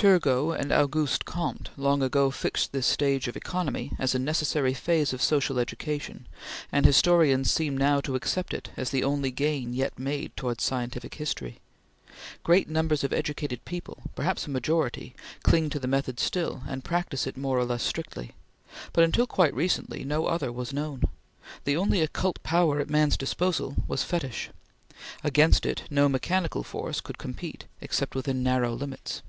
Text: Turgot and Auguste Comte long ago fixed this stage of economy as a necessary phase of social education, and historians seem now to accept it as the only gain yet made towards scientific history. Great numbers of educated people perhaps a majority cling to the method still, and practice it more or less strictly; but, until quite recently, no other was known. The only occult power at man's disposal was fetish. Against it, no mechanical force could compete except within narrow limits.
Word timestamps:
Turgot 0.00 0.58
and 0.58 0.72
Auguste 0.72 1.26
Comte 1.26 1.68
long 1.76 2.00
ago 2.02 2.30
fixed 2.30 2.72
this 2.72 2.86
stage 2.86 3.28
of 3.28 3.36
economy 3.36 3.92
as 3.98 4.14
a 4.14 4.18
necessary 4.18 4.72
phase 4.72 5.12
of 5.12 5.20
social 5.20 5.58
education, 5.58 6.26
and 6.72 6.86
historians 6.86 7.52
seem 7.52 7.76
now 7.76 8.00
to 8.00 8.14
accept 8.14 8.54
it 8.54 8.70
as 8.78 8.88
the 8.88 9.04
only 9.04 9.30
gain 9.30 9.74
yet 9.74 9.98
made 9.98 10.34
towards 10.38 10.64
scientific 10.64 11.16
history. 11.16 11.58
Great 12.42 12.66
numbers 12.66 13.04
of 13.04 13.12
educated 13.12 13.62
people 13.66 13.98
perhaps 14.14 14.46
a 14.46 14.48
majority 14.50 15.14
cling 15.42 15.68
to 15.68 15.78
the 15.78 15.86
method 15.86 16.18
still, 16.18 16.62
and 16.66 16.82
practice 16.82 17.26
it 17.26 17.36
more 17.36 17.58
or 17.58 17.64
less 17.66 17.82
strictly; 17.82 18.32
but, 18.94 19.04
until 19.04 19.26
quite 19.26 19.52
recently, 19.52 20.02
no 20.02 20.24
other 20.24 20.50
was 20.50 20.72
known. 20.72 21.02
The 21.64 21.76
only 21.76 22.00
occult 22.00 22.42
power 22.42 22.80
at 22.80 22.88
man's 22.88 23.18
disposal 23.18 23.76
was 23.86 24.02
fetish. 24.02 24.48
Against 25.22 25.66
it, 25.66 25.82
no 25.90 26.08
mechanical 26.08 26.62
force 26.62 27.02
could 27.02 27.18
compete 27.18 27.66
except 27.82 28.14
within 28.14 28.42
narrow 28.42 28.72
limits. 28.72 29.20